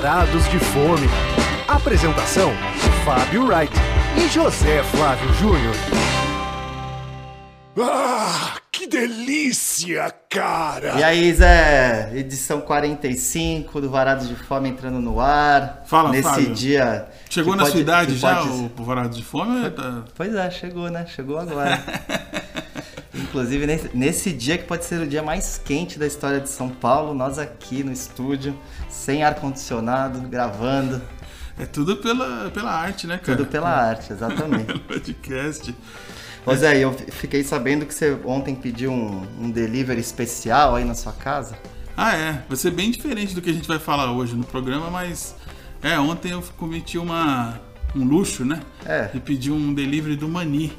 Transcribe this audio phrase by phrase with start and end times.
[0.00, 1.08] Varados de Fome.
[1.66, 2.52] Apresentação:
[3.02, 3.72] Fábio Wright
[4.18, 5.74] e José Flávio Júnior.
[7.80, 10.98] Ah, que delícia, cara!
[10.98, 15.82] E aí, Zé, edição 45 do Varados de Fome entrando no ar.
[15.86, 16.54] Fala, Nesse Fábio.
[16.54, 17.08] dia.
[17.30, 19.72] Chegou na pode- sua idade já pode- o, o varado de fome?
[20.14, 21.06] Pois é, chegou, né?
[21.06, 21.82] Chegou agora.
[23.16, 27.14] Inclusive, nesse, dia que pode ser o dia mais quente da história de São Paulo,
[27.14, 28.56] nós aqui no estúdio,
[28.88, 31.00] sem ar-condicionado, gravando,
[31.58, 33.38] É tudo pela, pela arte, né, cara?
[33.38, 34.78] tudo pela arte, exatamente.
[34.86, 35.74] Podcast.
[36.44, 40.94] Ô Zé, eu fiquei sabendo que você ontem pediu um, um delivery especial aí na
[40.94, 41.56] sua casa.
[41.96, 42.44] Ah, é.
[42.46, 45.34] Vai ser bem diferente do que a gente vai falar hoje no programa, mas...
[45.82, 47.60] É, ontem eu cometi uma,
[47.94, 48.60] um luxo, né?
[48.84, 49.10] É.
[49.14, 50.72] E pedi um delivery do Mani.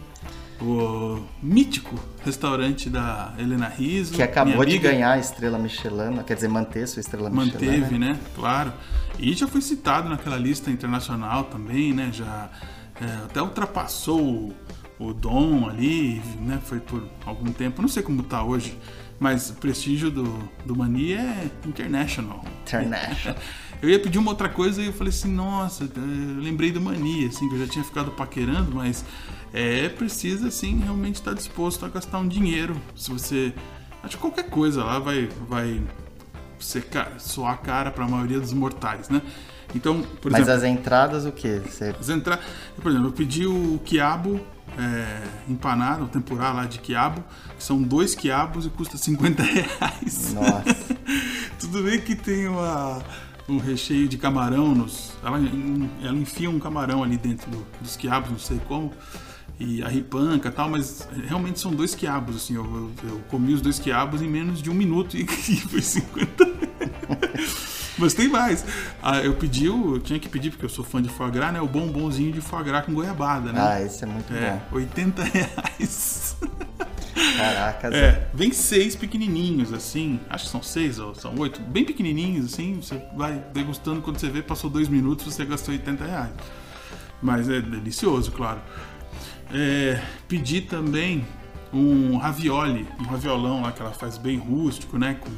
[0.59, 4.13] O mítico restaurante da Helena Riso.
[4.13, 7.79] Que acabou de ganhar a estrela Michelin, quer dizer, manter sua estrela Michelin.
[7.81, 8.13] Manteve, né?
[8.13, 8.19] né?
[8.35, 8.73] Claro.
[9.19, 12.09] E já foi citado naquela lista internacional também, né?
[12.11, 12.49] Já
[12.99, 14.55] é, até ultrapassou o,
[14.99, 16.59] o Dom ali, né?
[16.63, 17.81] Foi por algum tempo.
[17.81, 18.77] Não sei como tá hoje,
[19.19, 22.43] mas o prestígio do, do Mani é international.
[22.63, 23.37] International.
[23.79, 27.27] Eu ia pedir uma outra coisa e eu falei assim, nossa, eu lembrei do Mani,
[27.27, 29.05] assim, que eu já tinha ficado paquerando, mas
[29.57, 32.79] é precisa, assim, realmente estar disposto a gastar um dinheiro.
[32.95, 33.53] Se você.
[34.03, 35.81] Acho que qualquer coisa lá vai, vai
[36.59, 39.21] ser ca- soar cara para a maioria dos mortais, né?
[39.75, 41.61] Então, por Mas exemplo, as entradas, o quê?
[41.65, 41.93] Você...
[41.99, 42.39] as entra...
[42.81, 44.39] por exemplo, eu pedi o quiabo
[44.77, 47.23] é, empanado, o tempurá lá de quiabo,
[47.57, 50.33] que são dois quiabos e custa 50 reais.
[50.33, 50.95] Nossa.
[51.59, 53.01] Tudo bem que tem uma,
[53.49, 55.13] um recheio de camarão nos.
[55.23, 55.39] Ela,
[56.03, 58.91] ela enfia um camarão ali dentro do- dos quiabos, não sei como.
[59.59, 62.55] E a ripanca e tal, mas realmente são dois quiabos, assim.
[62.55, 62.65] Eu,
[63.03, 66.45] eu- eu comi os dois quiabos em menos de um minuto e, e foi 50
[67.97, 68.63] Mas tem mais.
[69.01, 71.59] Ah, eu pedi, eu tinha que pedir, porque eu sou fã de foie gras, né?
[71.59, 73.59] O bombonzinho de foie gras com goiabada, né?
[73.59, 74.77] Ah, esse é muito é, bom.
[74.77, 76.16] 80 reais.
[77.37, 77.97] Caraca, Zé.
[77.97, 80.19] É, vem seis pequenininhos, assim.
[80.29, 81.61] Acho que são seis ou são oito.
[81.61, 82.75] Bem pequenininhos, assim.
[82.81, 86.31] Você vai degustando quando você vê, passou dois minutos, você gastou 80 reais.
[87.21, 88.59] Mas é delicioso, claro.
[89.53, 91.25] É, pedi também
[91.71, 95.15] um ravioli, um raviolão lá que ela faz bem rústico, né?
[95.15, 95.31] Com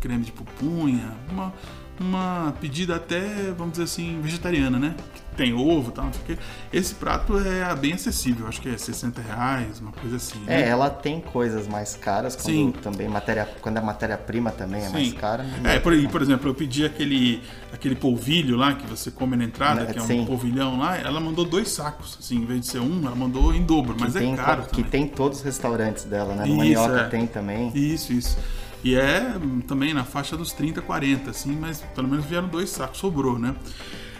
[0.00, 1.12] creme de pupunha.
[1.30, 1.52] Uma,
[2.00, 4.94] uma pedida até, vamos dizer assim, vegetariana, né?
[5.14, 6.38] Que tem ovo e tal, não sei o quê.
[6.72, 10.38] Esse prato é bem acessível, acho que é 60 reais, uma coisa assim.
[10.40, 10.62] né?
[10.62, 12.72] É, ela tem coisas mais caras, quando Sim.
[12.82, 15.14] também matéria, quando a matéria-prima também é mais Sim.
[15.14, 15.44] cara.
[15.64, 19.82] É, por, por exemplo, eu pedi aquele, aquele polvilho lá que você come na entrada,
[19.82, 20.24] Né, que é um sim.
[20.24, 23.62] polvilhão lá, ela mandou dois sacos, assim, em vez de ser um, ela mandou em
[23.62, 24.84] dobro, mas que é tem, caro que também.
[24.90, 26.44] tem em todos os restaurantes dela, né?
[26.46, 27.08] No Isso, Manioca é.
[27.08, 27.70] tem também.
[27.74, 28.38] Isso, isso.
[28.82, 32.68] E é hum, também na faixa dos 30, 40, assim, mas pelo menos vieram dois
[32.68, 33.54] sacos, sobrou, né?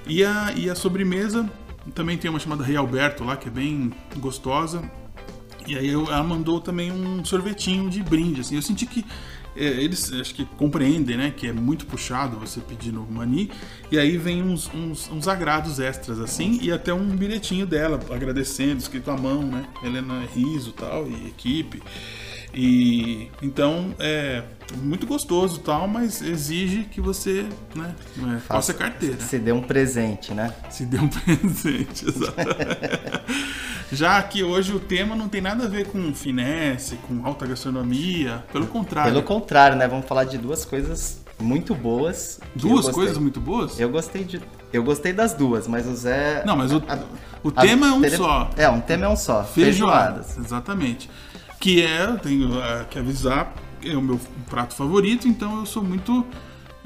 [0.06, 1.48] E a, e a sobremesa
[1.94, 4.82] também tem uma chamada Rei Alberto lá, que é bem gostosa.
[5.66, 8.56] E aí ela mandou também um sorvetinho de brinde, assim.
[8.56, 9.04] Eu senti que
[9.56, 11.32] é, eles acho que compreendem, né?
[11.34, 13.50] Que é muito puxado você pedir no Mani.
[13.90, 18.78] E aí vem uns, uns, uns agrados extras, assim, e até um bilhetinho dela, agradecendo,
[18.78, 19.64] escrito à mão, né?
[19.82, 21.82] Helena Riso tal, e equipe.
[22.54, 24.42] E então é
[24.76, 27.44] muito gostoso tal, mas exige que você,
[27.74, 27.94] né,
[28.36, 29.18] é, faça a carteira.
[29.20, 30.54] Se deu um presente, né?
[30.70, 32.78] Se dê um presente, exatamente.
[33.92, 38.44] Já que hoje o tema não tem nada a ver com finesse, com alta gastronomia,
[38.52, 39.12] pelo contrário.
[39.12, 39.86] Pelo contrário, né?
[39.86, 42.40] Vamos falar de duas coisas muito boas.
[42.54, 43.78] Duas coisas muito boas?
[43.78, 44.40] Eu gostei de.
[44.72, 46.42] Eu gostei das duas, mas o Zé.
[46.44, 46.98] Não, mas o, a-
[47.44, 48.50] o a- tema é um tele- só.
[48.56, 49.44] É, um tema é um só.
[49.44, 51.08] Feijoadas, exatamente.
[51.60, 53.54] Que é, eu tenho eh, que avisar,
[53.84, 54.20] é o meu
[54.50, 56.26] prato favorito, então eu sou muito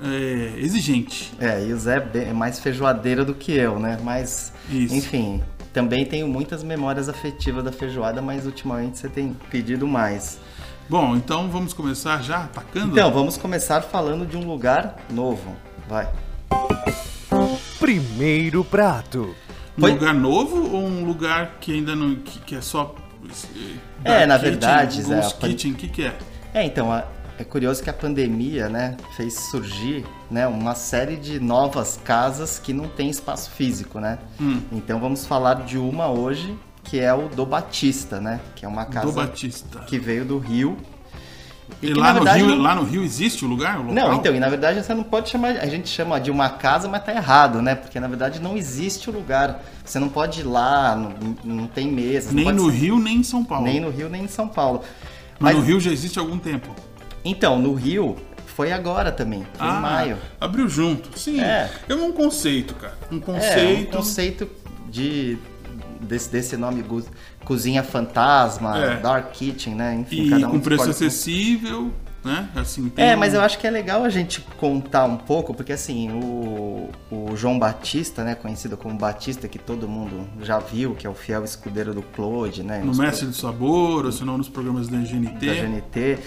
[0.03, 1.33] eh, exigente.
[1.41, 3.99] É, e o Zé é é mais feijoadeiro do que eu, né?
[4.03, 4.95] Mas, Isso.
[4.95, 5.43] enfim,
[5.73, 10.39] também tenho muitas memórias afetivas da feijoada, mas ultimamente você tem pedido mais.
[10.89, 12.93] Bom, então vamos começar já atacando?
[12.93, 15.57] Então, vamos começar falando de um lugar novo.
[15.89, 16.09] Vai.
[17.79, 19.35] Primeiro prato.
[19.77, 22.15] um foi- lugar novo ou um lugar que ainda não.
[22.17, 22.95] que, que é só.
[24.05, 26.15] É, na verdade, Zé, a kitchen, o que, que é?
[26.55, 27.05] É, então, a-
[27.39, 32.73] é curioso que a pandemia, né, fez surgir, né, uma série de novas casas que
[32.73, 34.19] não tem espaço físico, né?
[34.41, 34.61] Hum.
[34.73, 38.41] Então vamos falar de uma hoje, que é o do Batista, né?
[38.57, 39.81] Que é uma casa Do Batista.
[39.81, 40.77] que veio do Rio.
[41.83, 43.77] E, que, lá, no verdade, Rio, não- lá no Rio existe o lugar?
[43.79, 43.95] O local?
[43.95, 46.89] Não, então, e na verdade você não pode chamar, a gente chama de uma casa,
[46.89, 47.75] mas tá errado, né?
[47.75, 49.63] Porque na verdade não existe o lugar.
[49.85, 52.33] Você não pode ir lá, não, não tem mesa.
[52.33, 53.65] Nem no ser- Rio, nem em São Paulo.
[53.65, 54.83] Nem no Rio, nem em São Paulo.
[55.39, 56.75] Mas, no Rio já existe há algum tempo.
[57.25, 58.17] Então, no Rio
[58.47, 60.19] foi agora também, foi ah, em maio.
[60.41, 61.41] Abriu junto, sim.
[61.41, 61.71] É.
[61.89, 62.99] É um conceito, cara.
[63.13, 63.89] Um É, conceito.
[63.95, 64.49] um conceito
[64.91, 65.39] de
[66.01, 66.83] desse, desse nome
[67.49, 68.97] cozinha fantasma, É.
[69.01, 69.95] dark kitchen, né?
[69.95, 71.91] Enfim, E cada um com preço acessível,
[72.23, 72.47] né?
[72.55, 75.73] Assim, É, um- mas eu acho que é legal a gente contar um pouco, porque
[75.73, 81.07] assim, o, o João Batista, né, conhecido como Batista, que todo mundo já viu, que
[81.07, 82.83] é o fiel escudeiro do Claude, né?
[82.85, 85.47] No Mestre do Sabor, ou se não nos programas da GNT.
[85.47, 86.19] da GNT.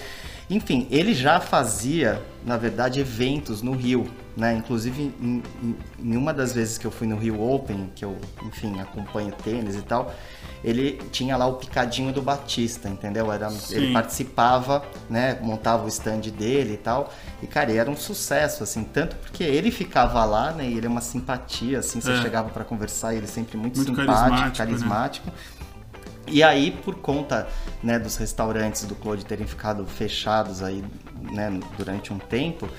[0.51, 4.06] Enfim, ele já fazia, na verdade, eventos no Rio,
[4.36, 4.53] né?
[4.53, 8.18] Inclusive, em, em- em uma das vezes que eu fui no Rio Open, que eu,
[8.45, 10.13] enfim, acompanho tênis e tal,
[10.62, 13.31] ele tinha lá o picadinho do Batista, entendeu?
[13.31, 15.38] Era, ele participava, né?
[15.42, 17.13] Montava o stand dele e tal.
[17.42, 20.68] E, cara, era um sucesso, assim, tanto porque ele ficava lá, né?
[20.68, 22.21] E ele é uma simpatia, assim, você É.
[22.21, 25.33] chegava para conversar, ele sempre muito, Muito simpático, carismático, né?
[26.27, 27.47] E aí, por conta
[27.83, 30.83] né, dos restaurantes do Claude terem ficado fechados aí,
[31.31, 32.69] né, durante um tempo,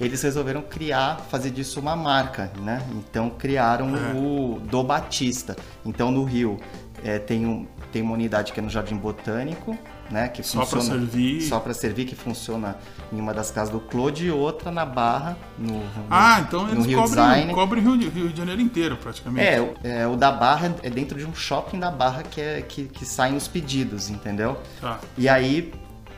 [0.00, 2.82] eles resolveram criar, fazer disso uma marca, né?
[2.92, 4.12] Então criaram É.
[4.14, 5.54] o do Batista.
[5.84, 6.58] Então no Rio
[7.04, 9.76] é, tem, um, tem uma unidade que é no Jardim Botânico,
[10.10, 10.28] né?
[10.28, 11.40] Que Só pra funciona servir.
[11.42, 12.76] só para servir, que funciona
[13.12, 16.72] em uma das casas do Claude e outra na Barra no, no Ah, então no
[16.72, 17.54] eles Rio cobrem, Design.
[17.54, 19.46] cobrem Rio, de- Rio de Janeiro inteiro, praticamente.
[19.46, 22.62] É, o- é, o da Barra é dentro de um shopping da Barra que, é,
[22.62, 24.58] que, que saem os pedidos, entendeu?
[24.80, 24.98] Tá.
[25.16, 25.72] E aí,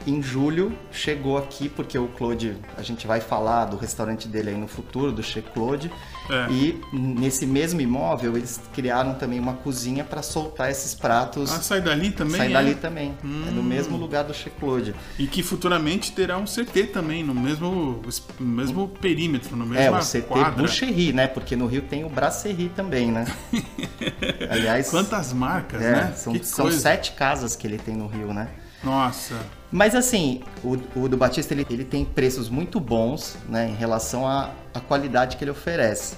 [0.07, 4.57] em julho, chegou aqui, porque o Claude, a gente vai falar do restaurante dele aí
[4.57, 5.91] no futuro, do Che Claude.
[6.31, 6.51] É.
[6.53, 11.51] E nesse mesmo imóvel, eles criaram também uma cozinha para soltar esses pratos.
[11.53, 12.37] Ah, sai dali também?
[12.37, 12.53] Sai é?
[12.53, 13.15] dali também.
[13.49, 13.63] É do Hum.
[13.63, 14.95] mesmo lugar do Che Claude.
[15.19, 18.01] E que futuramente terá um CT também, no mesmo,
[18.39, 20.51] no mesmo perímetro, no mesmo É, o CT quadra.
[20.53, 21.27] Boucherie, né?
[21.27, 23.25] Porque no Rio tem o Brasserie também, né?
[24.51, 26.13] Aliás, Quantas marcas, é, né?
[26.17, 28.49] são, são sete casas que ele tem no Rio, né?
[28.83, 29.35] Nossa.
[29.73, 34.29] Mas assim, o, o do Batista ele, ele tem preços muito bons, né, em relação
[34.29, 36.15] à, à qualidade que ele oferece.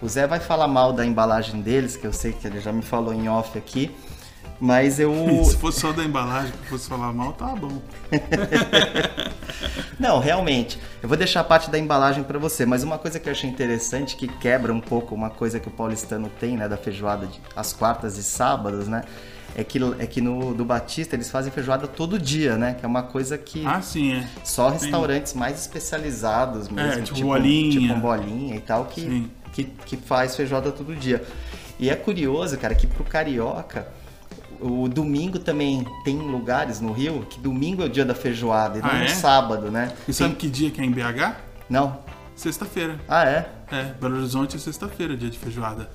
[0.00, 2.82] O Zé vai falar mal da embalagem deles, que eu sei que ele já me
[2.82, 3.94] falou em off aqui,
[4.58, 5.12] mas eu
[5.44, 7.82] Se fosse só da embalagem que eu fosse falar mal, tá bom.
[10.00, 10.78] Não, realmente.
[11.02, 13.48] Eu vou deixar a parte da embalagem para você, mas uma coisa que eu achei
[13.48, 17.40] interessante, que quebra um pouco uma coisa que o paulistano tem, né, da feijoada de,
[17.54, 19.02] às quartas e sábados, né,
[19.54, 22.88] é que, é que no do Batista eles fazem feijoada todo dia, né, que é
[22.88, 24.28] uma coisa que Ah, sim, é.
[24.44, 27.80] só restaurantes mais especializados mesmo, tipo bolinha.
[27.80, 29.30] tipo bolinha e tal, que, Sim.
[29.52, 31.24] que, que faz feijoada todo dia.
[31.78, 33.86] E é curioso, cara, que pro carioca,
[34.60, 38.82] o domingo também tem lugares no Rio que domingo é o dia da feijoada e
[38.82, 39.08] não Ah, no é?
[39.08, 39.92] sábado, né?
[40.08, 41.34] E sabe que dia que é em BH?
[41.68, 41.98] Não?
[42.34, 42.98] Sexta-feira.
[43.08, 43.48] Ah, é?
[43.70, 45.88] É, Belo Horizonte é sexta-feira, dia de feijoada.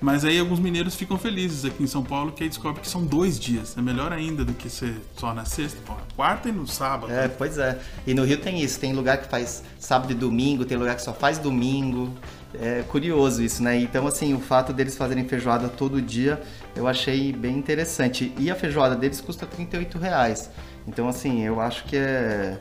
[0.00, 3.04] Mas aí alguns mineiros ficam felizes aqui em São Paulo que aí descobrem que são
[3.04, 3.76] dois dias.
[3.76, 7.12] É melhor ainda do que ser só na sexta, pô, quarta e no sábado.
[7.12, 7.78] É, pois é.
[8.06, 11.02] E no Rio tem isso, tem lugar que faz sábado e domingo, tem lugar que
[11.02, 12.12] só faz domingo.
[12.58, 13.78] É curioso isso, né?
[13.78, 16.40] Então, assim, o fato deles fazerem feijoada todo dia,
[16.74, 18.32] eu achei bem interessante.
[18.38, 20.50] E a feijoada deles custa 38 reais.
[20.86, 22.58] Então, assim, eu acho que é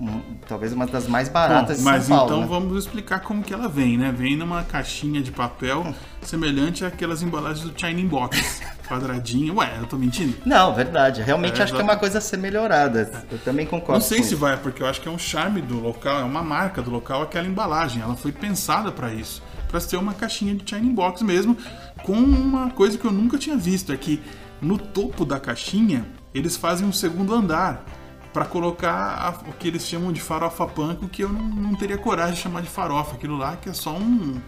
[0.00, 2.30] um- talvez uma das mais baratas Bom, de mas São Paulo.
[2.32, 2.46] então né?
[2.48, 4.10] vamos explicar como que ela vem, né?
[4.10, 8.62] Vem numa caixinha de papel semelhante àquelas embalagens do China Box.
[8.88, 9.56] Quadradinho.
[9.56, 10.36] Ué, eu tô mentindo?
[10.44, 11.22] Não, verdade.
[11.22, 13.24] Realmente É, acho que é uma coisa a ser melhorada.
[13.30, 13.92] Eu também concordo.
[13.94, 14.36] Não sei se isso.
[14.38, 17.22] vai, porque eu acho que é um charme do local, é uma marca do local
[17.22, 18.02] aquela embalagem.
[18.02, 21.56] Ela foi pensada para isso, para ser uma caixinha de China Box mesmo,
[22.02, 24.20] com uma coisa que eu nunca tinha visto, é que
[24.60, 27.84] no topo da caixinha eles fazem um segundo andar
[28.32, 31.98] para colocar a- o que eles chamam de farofa panko, que eu não, não teria
[31.98, 34.40] coragem de chamar de farofa, aquilo lá que é só um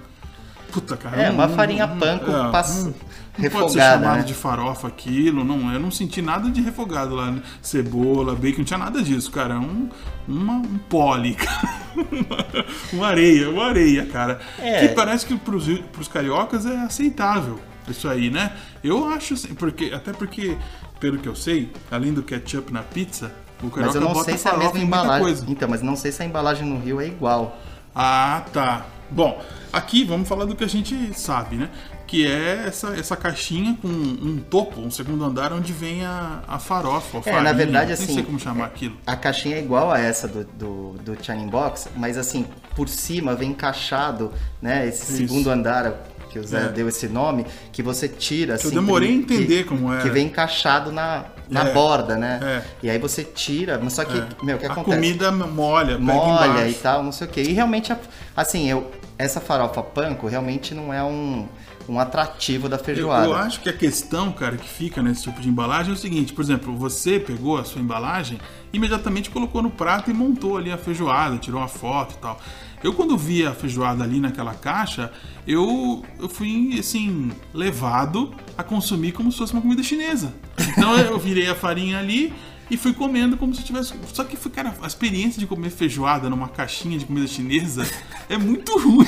[0.73, 1.21] Puta, cara.
[1.21, 4.25] É, não- uma farinha não- panko é, pass- não- Não pode ser refogada, chamado né?
[4.25, 5.71] de farofa aquilo, não.
[5.71, 7.31] Eu não senti nada de refogado lá.
[7.31, 7.43] né?
[7.61, 9.55] Cebola, bacon, não tinha nada disso, cara.
[9.55, 9.91] É Um,
[10.27, 11.69] uma, um pole, cara.
[11.95, 14.41] Uma, uma areia, uma areia, cara.
[14.59, 14.81] É.
[14.89, 18.53] Que parece que pros, pros cariocas é aceitável isso aí, né?
[18.83, 20.57] Eu acho, assim, porque, até porque,
[20.99, 23.31] pelo que eu sei, além do ketchup na pizza,
[23.75, 25.23] Mas eu não sei se é a mesma embalagem.
[25.23, 25.45] coisa.
[25.49, 27.59] Então, mas não sei se a embalagem no Rio é igual.
[27.95, 28.87] Ah, tá.
[29.11, 29.41] Bom,
[29.73, 31.69] aqui vamos falar do que a gente sabe, né?
[32.07, 36.59] Que é essa, essa caixinha com um topo, um segundo andar, onde vem a, a
[36.59, 38.97] farofa, a É, farinha, na verdade, nem assim, sei como chamar aquilo.
[39.07, 43.51] A caixinha é igual a essa do, do, do Box, mas assim, por cima vem
[43.51, 44.87] encaixado, né?
[44.87, 45.17] Esse Isso.
[45.17, 45.93] segundo andar
[46.33, 46.69] que o Zé É.
[46.69, 48.69] deu esse nome, que você tira assim.
[48.69, 50.03] Eu demorei a que- entender como era.
[50.03, 52.41] Que vem encaixado na, na É, borda, né?
[52.43, 52.63] é.
[52.83, 54.27] E aí você tira, mas só que, É.
[54.43, 54.97] meu, o que a acontece?
[54.97, 57.43] comida molha, molha e tal, não sei o quê.
[57.43, 57.93] E realmente,
[58.37, 61.47] assim, eu, essa farofa panko realmente não é um,
[61.89, 63.27] um atrativo da Eu, feijoada.
[63.27, 66.33] eu acho que a questão, cara, que fica nesse tipo de embalagem é o seguinte,
[66.33, 68.39] por exemplo, você pegou a sua embalagem,
[68.73, 72.41] imediatamente colocou no prato e montou ali a feijoada, tirou uma foto e tal.
[72.83, 75.13] Eu quando vi a feijoada ali naquela caixa,
[75.47, 80.35] eu, eu fui assim levado a consumir como se fosse uma comida chinesa.
[80.59, 82.33] Então eu virei a farinha ali
[82.71, 83.95] e fui comendo como se tivesse.
[84.13, 87.87] Só que, cara, a experiência de comer feijoada numa caixinha de comida chinesa
[88.29, 89.07] é muito ruim.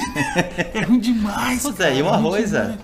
[0.74, 1.62] É ruim demais.
[1.62, 2.78] Pois cara, e o ruim arroz, é?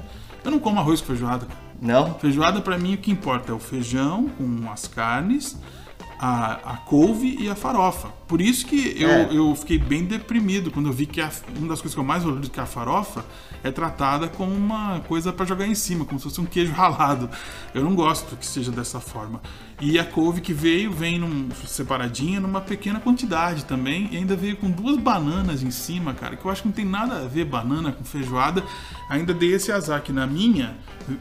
[0.45, 1.47] Eu não como arroz com feijoada.
[1.81, 2.15] Não?
[2.15, 5.57] Feijoada pra mim o que importa é o feijão com as carnes,
[6.21, 8.09] a, a couve e a farofa.
[8.29, 9.29] Por isso que eu, É.
[9.33, 12.23] eu fiquei bem deprimido quando eu vi que a- uma das coisas que eu mais
[12.23, 13.25] valorizo que é a farofa
[13.63, 17.29] é tratada como uma coisa pra jogar em cima, como se fosse um queijo ralado.
[17.75, 19.41] Eu não gosto que seja dessa forma.
[19.81, 24.57] E a couve que veio, vem num, separadinha numa pequena quantidade também, e ainda veio
[24.57, 27.45] com duas bananas em cima, cara, que eu acho que não tem nada a ver
[27.47, 28.63] banana com feijoada.
[29.09, 30.77] Ainda dei esse azar que na minha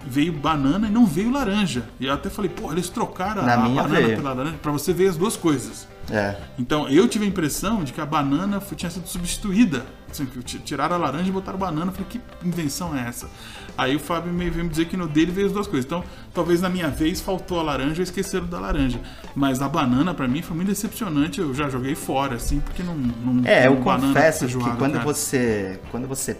[0.06, 1.84] veio banana e não veio laranja.
[2.00, 4.18] E eu até falei, pô, eles trocaram Na a banana veio.
[4.18, 5.88] pela laranja pra você ver as duas coisas.
[6.12, 6.36] É.
[6.58, 9.86] Então eu tive a impressão de que a banana foi- tinha sido substituída.
[10.10, 10.26] Assim,
[10.66, 11.88] tiraram a laranja e botaram banana.
[11.88, 13.30] Eu falei, que invenção é essa?
[13.78, 15.86] Aí o Fábio me veio me dizer que no dele veio as duas coisas.
[15.86, 19.00] Então, talvez na minha vez faltou a laranja e esqueceram da laranja.
[19.36, 21.40] Mas a banana, pra mim, foi muito decepcionante.
[21.40, 22.96] Eu já joguei fora, assim, porque não.
[22.96, 25.06] não É, eu confesso que quando cara.
[25.06, 26.36] você, quando você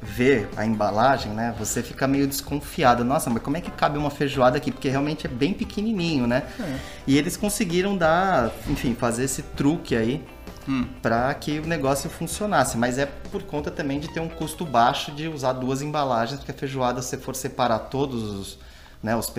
[0.00, 3.04] vê a embalagem, né, você fica meio desconfiado.
[3.04, 4.70] Nossa, mas como é que cabe uma feijoada aqui?
[4.70, 6.44] Porque realmente é bem pequenininho, né?
[6.60, 6.76] É.
[7.06, 10.24] E eles conseguiram dar, enfim, fazer esse truque aí
[10.66, 10.86] Hum.
[11.02, 12.78] para que o negócio funcionasse.
[12.78, 16.52] Mas é por conta também de ter um custo baixo de usar duas embalagens, porque
[16.52, 18.58] a feijoada, se for separar todos os,
[19.04, 19.30] né, os,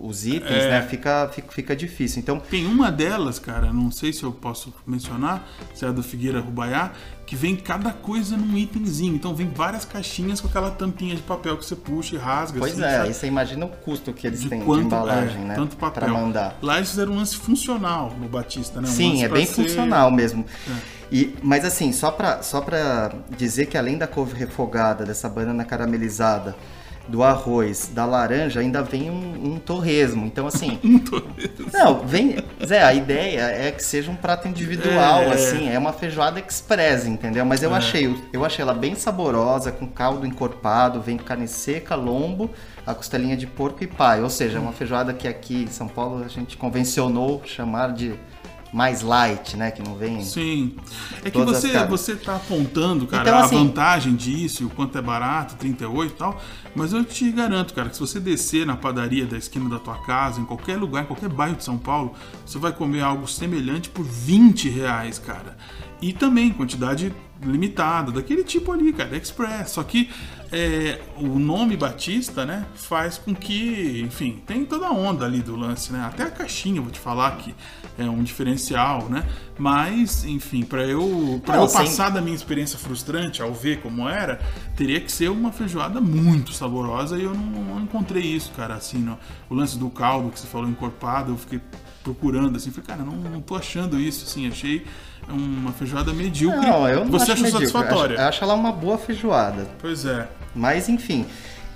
[0.00, 0.70] os itens, É.
[0.70, 2.20] né, fica, fica, fica difícil.
[2.20, 6.02] Então, Tem uma delas, cara, não sei se eu posso mencionar, se é a do
[6.02, 6.92] Figueira Rubaiá,
[7.24, 9.14] que vem cada coisa num itemzinho.
[9.16, 12.58] Então vem várias caixinhas com aquela tampinha de papel que você puxa e rasga.
[12.60, 13.08] pois assim, é, sabe?
[13.08, 15.54] aí você imagina o custo que eles de têm quanto de embalagem, é, né?
[15.56, 16.04] tanto papel.
[16.04, 16.56] Pra mandar.
[16.62, 18.88] Lá eles fizeram um lance funcional no Batista, né?
[18.88, 20.44] Um Sim, é bem ser- funcional mesmo.
[20.70, 20.96] É.
[21.10, 25.64] E, mas assim, só pra, só pra dizer que além da couve refogada, dessa banana
[25.64, 26.54] caramelizada,
[27.08, 30.26] do arroz, da laranja, ainda vem um, um torresmo.
[30.26, 30.78] Então, assim.
[31.72, 32.36] não, vem.
[32.64, 35.32] Zé, a ideia é que seja um prato individual, É.
[35.34, 35.68] assim.
[35.68, 37.44] É uma feijoada express, entendeu?
[37.44, 42.50] Mas eu achei, eu achei ela bem saborosa, com caldo encorpado, vem carne seca, lombo,
[42.86, 44.22] a costelinha de porco e pai.
[44.22, 48.14] Ou seja, é uma feijoada que aqui em São Paulo a gente convencionou chamar de
[48.76, 49.70] mais light, né?
[49.70, 50.22] Que não vem.
[50.22, 50.76] Sim.
[51.24, 55.00] É que você, você tá apontando, cara, Então, a assim- vantagem disso, o quanto é
[55.00, 56.38] barato, 38 e tal.
[56.74, 59.96] Mas eu te garanto, cara, que se você descer na padaria da esquina da tua
[60.04, 62.12] casa, em qualquer lugar, em qualquer bairro de São Paulo,
[62.44, 65.56] você vai comer algo semelhante por 20 reais, cara.
[66.02, 69.70] E também quantidade limitada, daquele tipo ali, cara, express.
[69.70, 70.10] Só que
[70.52, 75.56] é, o nome Batista, né, faz com que, enfim, tem toda a onda ali do
[75.56, 76.04] lance, né?
[76.06, 77.54] Até a caixinha, vou te falar que
[77.98, 79.24] é um diferencial, né?
[79.58, 83.80] Mas, enfim, para eu, pra Não, eu sem- passar da minha experiência frustrante ao ver
[83.80, 84.40] como era,
[84.76, 88.74] teria que ser uma feijoada muito saborosa e eu não, não encontrei isso, cara.
[88.74, 89.08] Assim,
[89.50, 91.60] o lance do caldo que você falou encorpado, eu fiquei
[92.04, 94.86] procurando assim, falei, cara, não, não tô achando isso, assim, achei
[95.28, 96.60] uma feijoada medíocre.
[96.60, 97.66] Não, eu não Você acho achou medíocre.
[97.68, 98.14] satisfatória?
[98.14, 99.66] Eu acho, eu acho ela uma boa feijoada.
[99.80, 100.28] Pois é.
[100.56, 101.26] Mas enfim,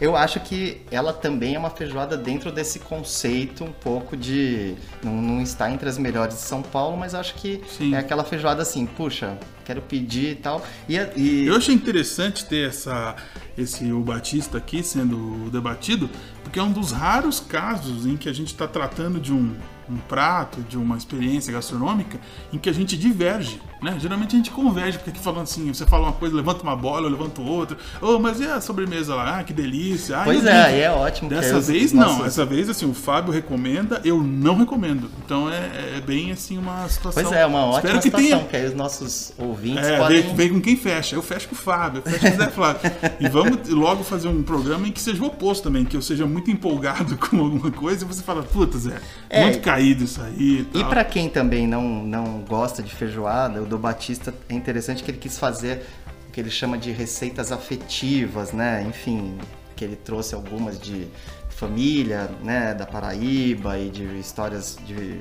[0.00, 4.74] eu acho que ela também é uma feijoada dentro desse conceito um pouco de.
[5.04, 7.94] Não, não está entre as melhores de São Paulo, mas acho que Sim.
[7.94, 10.64] é aquela feijoada assim, puxa, quero pedir e tal.
[10.88, 13.14] E, e- Eu achei interessante ter essa,
[13.58, 16.08] esse o Batista aqui sendo debatido,
[16.42, 19.54] porque é um dos raros casos em que a gente está tratando de um,
[19.88, 22.18] um prato, de uma experiência gastronômica,
[22.50, 23.60] em que a gente diverge.
[23.82, 23.96] Né?
[23.98, 27.06] Geralmente a gente converge, porque aqui falando assim, você fala uma coisa, levanta uma bola,
[27.06, 27.78] eu levanto outra.
[28.00, 29.38] Oh, mas e a sobremesa lá?
[29.38, 30.18] Ah, que delícia.
[30.18, 31.28] Ah, Pois e é, aí é ótimo.
[31.28, 35.10] que Dessa vez não, nossos- dessa vez assim, o Fábio recomenda, eu não recomendo.
[35.24, 37.22] Então é, é bem assim uma situação.
[37.22, 40.22] Pois é, uma ótima Espero que situação, tenha que aí os nossos ouvintes é, podem.
[40.22, 41.14] vem, vem com quem fecha.
[41.16, 42.80] Eu fecho com o Fábio, eu fecho com o Zé Flávio.
[43.18, 46.26] E vamos logo fazer um programa em que seja o oposto também, que eu seja
[46.26, 49.44] muito empolgado com alguma coisa e você fala, puta, Zé, É.
[49.44, 50.66] muito caído isso aí.
[50.74, 50.88] E tal.
[50.90, 55.38] pra quem também não, não gosta de feijoada, do Batista é interessante que ele quis
[55.38, 55.86] fazer
[56.28, 58.84] o que ele chama de receitas afetivas, né?
[58.88, 59.38] Enfim,
[59.76, 61.06] que ele trouxe algumas de
[61.48, 65.20] família, né, da Paraíba e de histórias de,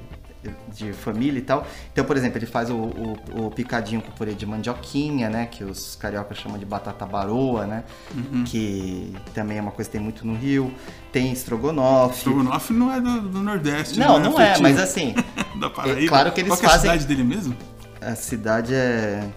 [0.73, 1.65] de família e tal.
[1.91, 5.63] Então, por exemplo, ele faz o, o- o picadinho com purê de mandioquinha, né, que
[5.65, 7.83] os cariocas chamam de batata baroa, né,
[8.45, 10.73] que também é uma coisa que tem muito no Rio.
[11.11, 12.17] Tem estrogonofe.
[12.17, 14.63] Estrogonofe não é do, do Nordeste, Não, não é, afetivo.
[14.63, 15.13] mas assim,
[15.59, 16.01] da Paraíba.
[16.01, 17.53] é claro que eles Qual que é a fazem- cidade dele mesmo?
[18.01, 19.27] A cidade é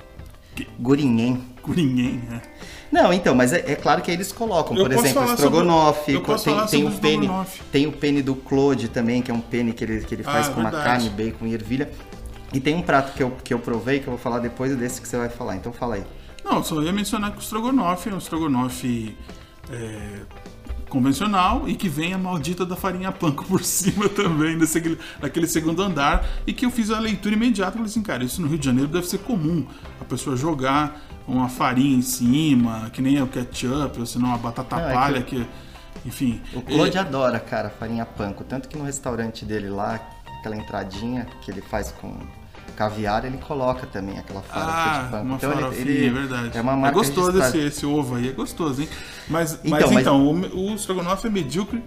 [0.54, 1.42] Que- Gurinhém.
[1.66, 2.42] ninguém, né?
[2.90, 6.14] Não, então, mas é, é claro que eles colocam, Eu por exemplo, falar estrogonofe, sobre-
[6.14, 7.31] eu posso tem, tem o pene,
[7.73, 10.49] tem o pene do Claude também, que é um pene que ele, que ele faz
[10.49, 11.09] Ah, com uma verdade.
[11.09, 11.90] carne, bacon e ervilha.
[12.52, 15.00] E tem um prato que eu, que eu provei, que eu vou falar depois desse
[15.00, 16.04] que você vai falar, então fala aí.
[16.45, 19.16] Não, só ia mencionar que o estrogonofe é um estrogonofe
[19.71, 20.21] é,
[20.92, 25.82] convencional e que vem a maldita da farinha panko por cima também, nesse, naquele segundo
[25.82, 28.58] andar, e que eu fiz a leitura imediata e falei assim, cara, isso no Rio
[28.58, 29.66] de Janeiro deve ser comum,
[29.99, 34.37] a pessoa jogar uma farinha em cima, que nem é o ketchup, ou senão a
[34.37, 35.46] batata Não, é palha, que...
[36.04, 38.42] Enfim, O Claude é- adora, cara, farinha panko.
[38.42, 40.00] Tanto que no restaurante dele lá,
[40.40, 42.12] aquela entradinha que ele faz com
[42.88, 45.24] caviar, ele coloca também aquela farofa Ah, de panko.
[45.24, 46.58] uma Então ele- farofinha, ele, é verdade.
[46.58, 47.58] É uma marca gostoso registrada.
[47.58, 48.88] esse, esse ovo aí, é gostoso, hein?
[49.28, 51.82] Mas Então, mas, mas- então, o, o estrogonofe é medíocre,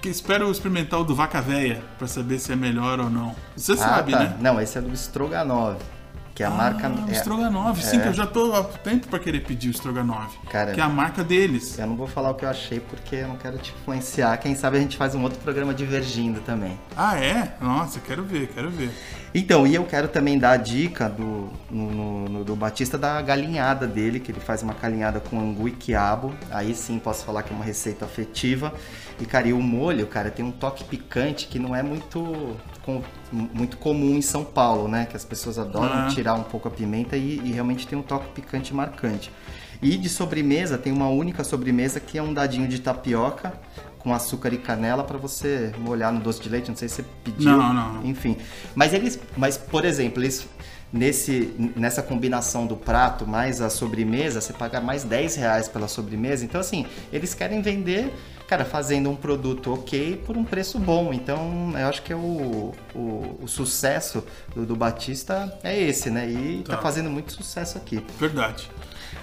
[0.00, 3.34] que espero experimentar o do vaca véia pra saber se é melhor ou não.
[3.56, 4.18] Você Ah, sabe, tá.
[4.20, 4.36] né?
[4.38, 5.76] Não, esse é do Stroganov,
[6.34, 6.88] que é a marca...
[6.88, 8.00] Ah, o é- estrogonofe, sim, é.
[8.00, 10.36] que eu já tô há tempo pra querer pedir o estrogonofe.
[10.50, 11.78] Cara, que é a marca deles.
[11.78, 14.36] Eu não vou falar o que eu achei porque eu não quero te influenciar.
[14.38, 16.78] Quem sabe a gente faz um outro programa divergindo também.
[16.96, 17.54] Ah, é?
[17.60, 18.90] Nossa, quero ver, quero ver.
[19.32, 23.20] Então, e eu quero também dar a dica do, no- no- no- do Batista da
[23.22, 26.32] galinhada dele, que ele faz uma galinhada com angu e quiabo.
[26.50, 28.72] Aí sim posso falar que é uma receita afetiva.
[29.20, 33.02] E, cara, e o molho, cara, tem um toque picante que não é muito, com-
[33.34, 35.06] muito comum em São Paulo, né?
[35.06, 36.06] Que as pessoas adoram Ah.
[36.08, 39.30] tirar um pouco a pimenta e, e realmente tem um toque picante marcante.
[39.82, 43.52] E de sobremesa, tem uma única sobremesa que é um dadinho de tapioca
[43.98, 46.68] com açúcar e canela para você molhar no doce de leite.
[46.68, 47.50] Não sei se você pediu.
[47.50, 48.06] Não, não, não.
[48.06, 48.36] Enfim.
[48.74, 49.18] Mas eles.
[49.36, 50.46] Mas, por exemplo, eles.
[50.94, 56.44] Nesse, nessa combinação do prato mais a sobremesa, você paga mais 10 reais pela sobremesa.
[56.44, 58.14] Então, assim, eles querem vender,
[58.46, 61.12] cara, fazendo um produto ok por um preço bom.
[61.12, 64.24] Então, eu acho que é o, o, o sucesso
[64.54, 66.28] do, do Batista é esse, né?
[66.30, 66.76] E tá.
[66.76, 66.82] Tá.
[66.82, 68.00] fazendo muito sucesso aqui.
[68.16, 68.70] Verdade.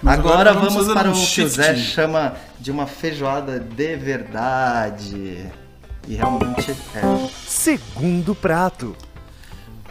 [0.02, 1.48] Mas Agora, vamos, para um o que o.
[1.48, 5.50] Zé chama de uma feijoada de verdade.
[6.06, 7.28] E realmente é.
[7.46, 8.94] Segundo prato.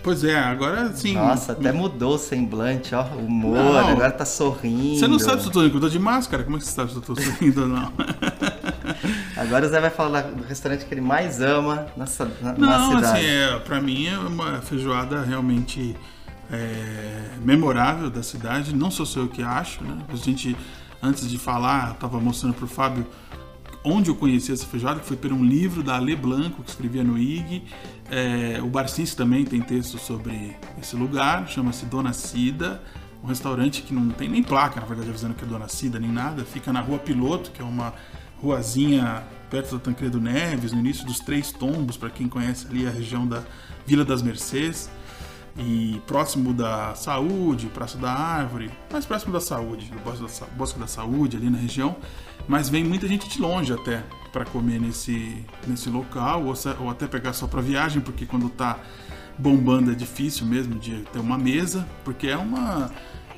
[0.03, 1.13] Pois é, agora sim.
[1.13, 3.03] Nossa, até mudou o semblante, ó.
[3.03, 3.77] O humor, Não.
[3.77, 4.97] agora tá sorrindo.
[4.99, 6.43] Você não sabe se eu tô rindo, eu tô de máscara.
[6.43, 7.91] Como é que você sabe se eu tô sorrindo ou não?
[9.37, 12.97] Agora o Zé vai falar do restaurante que ele mais ama nessa, na, na Não,
[12.97, 13.17] cidade.
[13.17, 15.95] assim, é, pra mim é uma feijoada realmente
[16.51, 18.75] é, memorável da cidade.
[18.75, 19.97] Não sou eu que acho, né?
[20.11, 20.55] A gente,
[21.01, 23.05] antes de falar, eu tava mostrando pro Fábio
[23.83, 27.03] onde eu conheci essa feijoada, que foi por um livro da Ale Blanco, que escrevia
[27.03, 27.63] no IG.
[28.09, 32.81] É, o Barcinski também tem texto sobre esse lugar, chama-se Dona Cida.
[33.23, 36.11] Um restaurante que não tem nem placa, na verdade, avisando que é Dona Cida, nem
[36.11, 36.43] nada.
[36.43, 37.93] Fica na Rua Piloto, que é uma
[38.41, 42.89] ruazinha perto da Tancredo Neves, no início dos Três Tombos, para quem conhece ali a
[42.89, 43.43] região da
[43.85, 44.89] Vila das Mercês.
[45.57, 50.45] E próximo da Saúde, Praça da Árvore, mais próximo da Saúde, do Bosque da, Sa-
[50.57, 51.95] Bosque da Saúde, ali na região.
[52.47, 57.05] Mas vem muita gente de longe até para comer nesse, nesse local, ou, ou até
[57.05, 58.79] pegar só para viagem, porque quando tá
[59.37, 62.89] bombando é difícil mesmo de ter uma mesa, porque é uma,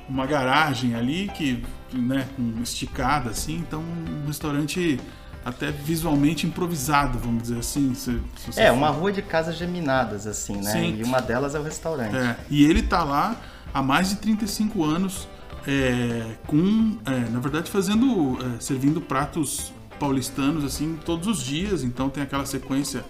[0.08, 2.28] uma garagem ali que, né,
[2.62, 5.00] esticada assim, então um restaurante
[5.44, 7.94] até visualmente improvisado, vamos dizer assim.
[7.94, 10.70] se- se É, for- uma rua de casas geminadas, assim, né?
[10.72, 10.96] Sim.
[10.98, 12.16] E uma delas é o restaurante.
[12.16, 13.36] é, e ele tá lá
[13.72, 15.28] há mais de 35 anos,
[15.66, 21.82] é, com, é, na verdade, fazendo, é, servindo pratos paulistanos assim todos os dias.
[21.84, 23.04] Então tem aquela sequência.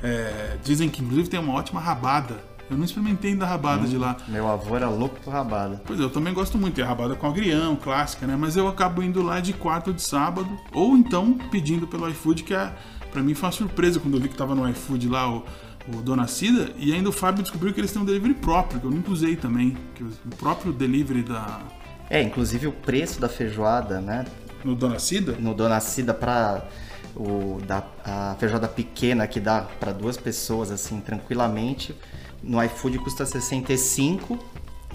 [0.00, 2.36] é, dizem que inclusive tem uma ótima rabada.
[2.70, 4.16] Eu não experimentei ainda a rabada de lá.
[4.28, 5.80] Meu avô era louco por rabada.
[5.86, 6.82] Pois é, eu também gosto muito.
[6.82, 8.36] A rabada com agrião, clássica, né?
[8.36, 10.48] Mas eu acabo indo lá de quarta ou de sábado.
[10.72, 12.70] Ou então pedindo pelo iFood, que é,
[13.10, 15.44] pra mim foi uma surpresa quando eu vi que tava no iFood lá o,
[15.88, 16.70] o Dona Cida.
[16.76, 19.34] E ainda o Fábio descobriu que eles têm um delivery próprio, que eu nunca usei
[19.34, 19.76] também.
[19.94, 21.60] Que o próprio delivery da.
[22.10, 24.26] É, inclusive o preço da feijoada, né?
[24.62, 25.32] No Dona Cida?
[25.38, 26.64] No Dona Cida pra
[27.16, 31.94] o, da, a feijoada pequena que dá para duas pessoas, assim, tranquilamente.
[32.42, 34.38] No iFood custa 65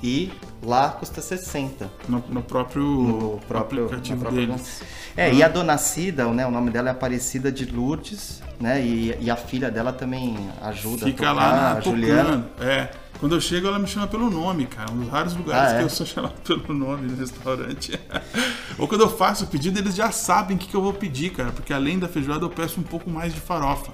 [0.01, 0.31] e
[0.63, 1.89] lá custa 60.
[2.07, 4.81] No, no próprio, No próprio aplicativo própria- deles.
[5.15, 8.81] É, e a Dona Cida, né, o nome dela é Aparecida de Lourdes, né?
[8.83, 12.23] E, e a filha dela também ajuda Fica a tocar, lá a na Juliana.
[12.23, 12.69] tocando.
[12.69, 12.89] É.
[13.19, 14.91] Quando eu chego, ela me chama pelo nome, cara.
[14.91, 15.77] Um dos raros lugares Ah, é?
[15.79, 17.97] que eu sou chamado pelo nome no restaurante.
[18.77, 21.29] Ou quando eu faço o pedido, eles já sabem o que, que eu vou pedir,
[21.31, 21.51] cara.
[21.51, 23.93] Porque além da feijoada, eu peço um pouco mais de farofa.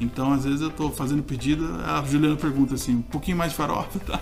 [0.00, 3.56] Então, às vezes, eu tô fazendo pedido, a Juliana pergunta assim, um pouquinho mais de
[3.56, 4.20] farofa, tá?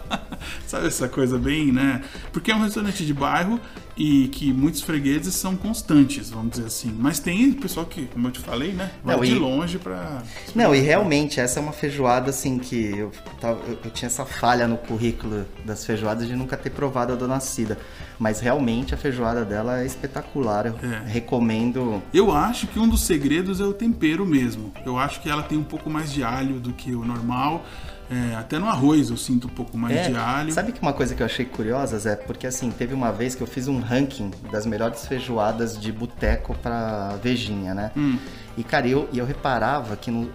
[0.66, 2.02] Sabe essa coisa bem, né?
[2.32, 3.58] Porque é um restaurante de bairro
[3.96, 6.94] e que muitos fregueses são constantes, vamos dizer assim.
[6.98, 8.90] Mas tem pessoal que, como eu te falei, né?
[9.02, 10.22] Vai Não, de e- longe pra.
[10.54, 13.10] Não, e realmente, essa é uma feijoada assim que eu,
[13.42, 17.40] eu, eu tinha essa falha no currículo das feijoadas de nunca ter provado a Dona
[17.40, 17.78] Cida.
[18.20, 20.66] Mas realmente a feijoada dela é espetacular.
[20.66, 21.02] Eu É.
[21.06, 22.02] recomendo.
[22.12, 24.72] Eu acho que um dos segredos é o tempero mesmo.
[24.84, 27.64] Eu acho que ela tem um pouco mais de alho do que o normal.
[28.10, 30.52] É, até no arroz eu sinto um pouco mais É, de alho.
[30.52, 32.14] Sabe que uma coisa que eu achei curiosa, Zé?
[32.16, 36.54] Porque assim, teve uma vez que eu fiz um ranking das melhores feijoadas de boteco
[36.60, 37.90] pra Vejinha, né?
[37.96, 38.18] Hum.
[38.58, 40.26] E cara, eu, eu reparava que eh,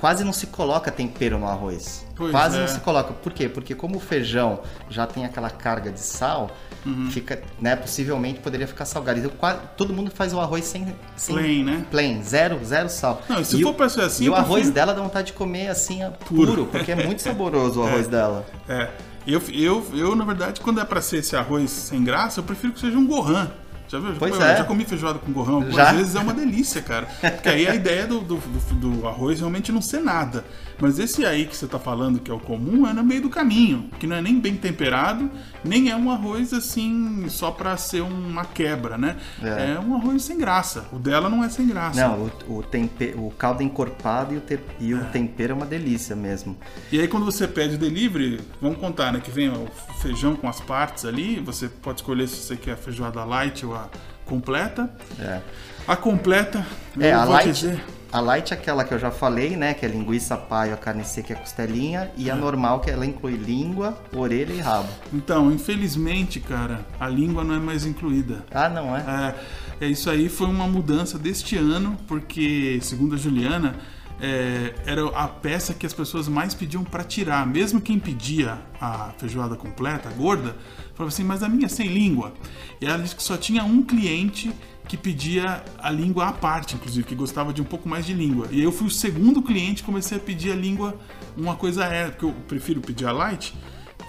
[0.00, 2.06] quase não se coloca tempero no arroz.
[2.16, 2.60] Pois quase é.
[2.60, 3.12] não se coloca.
[3.12, 3.48] Por quê?
[3.48, 6.50] Porque como o feijão já tem aquela carga de sal,
[6.86, 7.10] Uhum.
[7.10, 9.18] fica, né, possivelmente poderia ficar salgado.
[9.18, 11.84] Então, qua- todo mundo faz o arroz sem, sem Plain, né?
[11.90, 13.20] plain, zero, zero sal.
[13.28, 15.26] Não, e se o- for pra ser assim, E o arroz prefiro- dela dá vontade
[15.28, 16.46] de comer assim, Puro.
[16.52, 18.46] puro, porque é muito saboroso o arroz dela.
[18.68, 18.88] É.
[19.26, 22.72] Eu, eu, eu, na verdade, quando é pra ser esse arroz sem graça, eu prefiro
[22.72, 23.50] que seja um gohan.
[23.90, 24.14] Já viu?
[24.18, 24.56] Pois é.
[24.58, 25.62] já comi feijoada com gorrão.
[25.90, 27.06] Às vezes é uma delícia, cara.
[27.20, 30.44] Porque aí a ideia do, do, do- do arroz realmente não ser nada.
[30.80, 33.28] Mas esse aí que você tá falando, que é o comum, é no meio do
[33.28, 33.90] caminho.
[33.98, 35.28] Que não é nem bem temperado,
[35.62, 39.16] nem é um arroz assim, só pra ser uma quebra, né?
[39.42, 39.72] É.
[39.74, 40.86] É, um arroz sem graça.
[40.92, 42.00] O dela não é sem graça.
[42.08, 45.56] Não, o, o, tempe- o caldo é encorpado e, o, te- e o tempero é
[45.56, 46.56] uma delícia mesmo.
[46.90, 49.20] E aí quando você pede delivery, vamos contar, né?
[49.22, 49.66] Que vem o
[50.00, 51.40] feijão com as partes ali.
[51.40, 53.79] Você pode escolher se você quer a feijoada light ou a
[54.26, 54.90] completa.
[55.18, 55.40] É,
[55.86, 56.64] A completa,
[56.98, 57.84] é a, light, dizer.
[58.12, 59.74] a light é aquela que eu já falei, né?
[59.74, 62.10] Que é linguiça, paio, a carne seca e a costelinha.
[62.16, 64.88] E a normal, que ela inclui língua, orelha e rabo.
[65.12, 68.44] Então, infelizmente, cara, a língua não é mais incluída.
[68.52, 69.34] Ah, não é?
[69.80, 73.74] É, é, isso aí foi uma mudança deste ano, porque, segundo a Juliana,
[74.22, 77.46] é, era a peça que as pessoas mais pediam para tirar.
[77.46, 80.54] Mesmo quem pedia a feijoada completa, a gorda,
[81.00, 82.32] falava assim, mas a minha é sem língua.
[82.80, 84.50] E ela disse que só tinha um cliente
[84.86, 88.48] que pedia a língua à parte, inclusive, que gostava de um pouco mais de língua.
[88.50, 90.96] E aí eu fui o segundo cliente e comecei a pedir a língua
[91.36, 93.54] uma coisa é, porque eu prefiro pedir a light,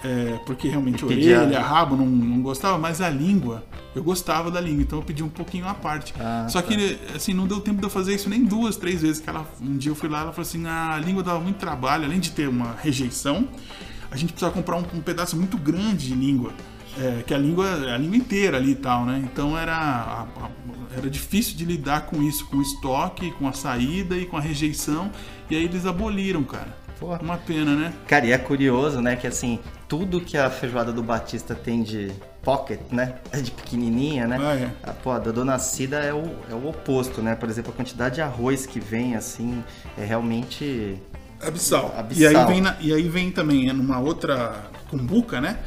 [0.02, 4.60] é, porque realmente Pedia- orelha, rabo não, não gostava, mas a língua, eu gostava da
[4.60, 6.12] língua, então eu pedi um pouquinho à parte.
[6.18, 9.20] Ah, Só que, assim, não deu tempo de eu fazer isso nem duas, três vezes.
[9.22, 11.56] Que ela, um dia eu fui lá, ela falou assim: "Ah, a língua dava muito
[11.58, 13.46] trabalho, além de ter uma rejeição,
[14.10, 16.52] a gente precisava comprar um, um pedaço muito grande de língua.
[16.98, 19.20] É, que a língua, a língua inteira ali e tal, né?
[19.24, 20.48] Então era, a- a-
[20.96, 24.40] era difícil de lidar com isso, com o estoque, com a saída e com a
[24.40, 25.10] rejeição.
[25.50, 26.80] E aí eles aboliram, cara.
[27.00, 27.18] Porra.
[27.20, 27.92] Uma pena, né?
[28.06, 29.16] Cara, e é curioso, né?
[29.16, 33.14] Que assim, tudo que a feijoada do Batista tem de pocket, né?
[33.42, 34.38] De pequenininha, né?
[34.40, 34.70] Ah, é.
[34.82, 37.34] A, pô, a da Dona Cida é o, é o oposto, né?
[37.34, 39.64] Por exemplo, a quantidade de arroz que vem, assim,
[39.98, 40.96] é realmente...
[41.40, 41.92] Abissal.
[41.98, 42.30] Abissal.
[42.32, 45.58] E aí vem, na- e aí vem também é numa outra cumbuca, né?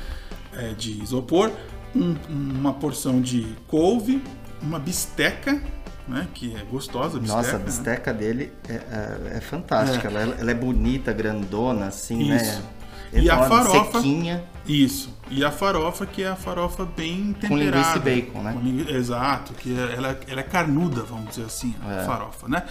[0.58, 1.52] É, de isopor,
[1.96, 4.22] um- uma porção de couve,
[4.62, 5.62] uma bisteca,
[6.08, 6.28] né?
[6.34, 7.42] Que é gostosa a bisteca.
[7.42, 7.66] Nossa, a né?
[7.66, 10.08] bisteca dele é, é- é fantástica.
[10.08, 10.12] É.
[10.12, 12.60] Ela, ela é bonita, grandona, assim, Isso.
[12.60, 12.64] né?
[13.14, 13.98] E a Enorme, farofa?
[14.00, 14.44] Sequinha.
[14.68, 15.10] Isso.
[15.32, 17.48] E a farofa, que é a farofa bem temperada.
[17.48, 18.86] Com linguiça e bacon, né?
[18.90, 22.06] Exato, que é- ela, ela é carnuda, vamos dizer assim, a É.
[22.06, 22.64] farofa, né?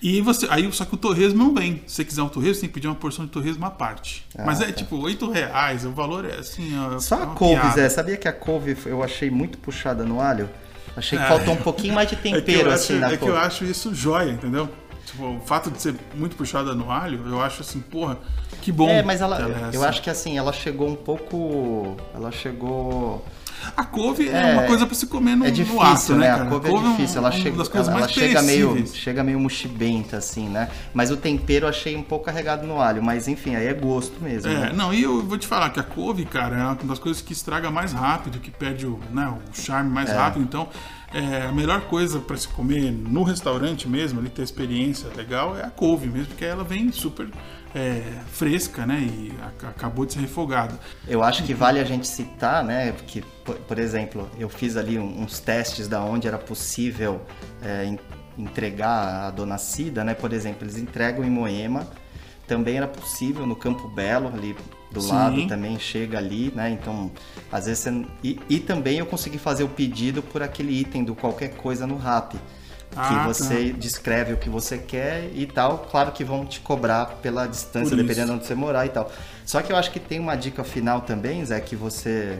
[0.00, 0.46] E você.
[0.50, 1.82] Aí, só que o torresmo não vem.
[1.86, 4.24] Se você quiser um torresmo, você tem que pedir uma porção de torresmo à parte.
[4.36, 4.72] Ah, Mas é tá.
[4.72, 6.72] tipo, 8 reais, o valor é assim.
[6.78, 7.74] ó, Só é a couve, piada.
[7.74, 7.88] Zé.
[7.88, 10.48] Sabia que a couve eu achei muito puxada no alho?
[10.96, 11.28] Achei que É.
[11.28, 13.32] faltou um pouquinho mais de É que, tempero, acho, assim, na é que couve.
[13.32, 14.68] eu acho isso joia, entendeu?
[15.04, 18.18] Tipo, o fato de ser muito puxada no alho, eu acho assim, porra,
[18.60, 18.88] que bom.
[18.90, 19.84] É, mas ela, que é eu assim.
[19.84, 21.96] acho que assim, ela chegou um pouco.
[22.14, 23.24] Ela chegou.
[23.76, 26.26] A couve é, É, uma coisa pra se comer no, é no difícil, ato, né?
[26.28, 26.42] cara?
[26.44, 27.18] A couve é um- difícil.
[27.18, 30.68] Ela uma chega, das coisas ela, ela chega meio, chega meio mochibenta, assim, né?
[30.94, 33.02] Mas o tempero eu achei um pouco carregado no alho.
[33.02, 34.50] Mas enfim, aí é gosto mesmo.
[34.50, 34.72] É, né?
[34.74, 37.32] não, e eu vou te falar que a couve, cara, é uma das coisas que
[37.32, 40.42] estraga mais rápido, que perde o, né, o charme mais rápido.
[40.42, 40.68] Então,
[41.12, 45.64] é, a melhor coisa pra se comer no restaurante mesmo, ali ter experiência legal, é
[45.64, 47.28] a couve mesmo, porque ela vem super
[47.74, 48.02] é,
[48.32, 49.00] fresca, né?
[49.00, 50.78] E a- acabou de ser refogada.
[51.06, 52.92] Eu acho que vale a gente citar, né?
[53.06, 57.20] Que, por, por exemplo, eu fiz ali uns testes da onde era possível
[57.62, 57.98] é, en-
[58.36, 60.14] entregar a Dona Cida, né?
[60.14, 61.86] Por exemplo, eles entregam em Moema.
[62.46, 64.56] Também era possível no Campo Belo, ali
[64.90, 65.08] do Sim.
[65.12, 66.70] lado, também chega ali, né?
[66.70, 67.10] Então,
[67.52, 68.06] às vezes você...
[68.24, 71.98] E, e também eu consegui fazer o pedido por aquele item do qualquer coisa no
[72.96, 73.08] Rap.
[73.08, 75.86] Que Ah, você descreve o que você quer e tal.
[75.90, 79.10] Claro que vão te cobrar pela distância, dependendo de onde você morar e tal.
[79.44, 82.38] Só que eu acho que tem uma dica final também, Zé, que você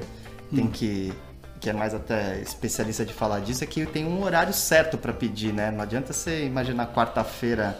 [0.54, 0.70] tem Hum.
[0.70, 1.12] que.
[1.60, 5.12] Que é mais até especialista de falar disso, é que tem um horário certo para
[5.12, 5.72] pedir, né?
[5.72, 7.76] Não adianta você imaginar quarta-feira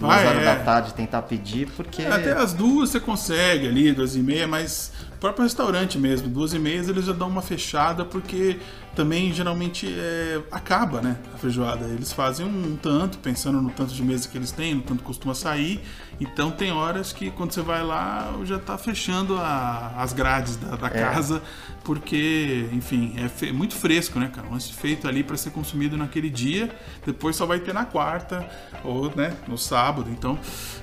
[0.00, 0.44] duas Ah, horas é.
[0.44, 2.02] da tarde tentar pedir, porque.
[2.02, 4.90] Até as duas você consegue ali, duas e meia, mas
[5.20, 8.58] próprio restaurante mesmo, duas e meia eles já dão uma fechada porque
[8.94, 11.86] também geralmente é, acaba, né, a feijoada.
[11.86, 15.04] Eles fazem um tanto, pensando no tanto de mesa que eles têm, no tanto que
[15.04, 15.80] costuma sair.
[16.20, 20.76] Então tem horas que quando você vai lá já tá fechando a- as grades da,
[20.76, 21.42] da casa,
[21.82, 24.46] porque, enfim, é fe- muito fresco, né, cara?
[24.48, 26.70] Um feito ali para ser consumido naquele dia,
[27.04, 28.48] depois só vai ter na quarta
[28.84, 30.08] ou, né, no sábado.
[30.10, 30.38] Então,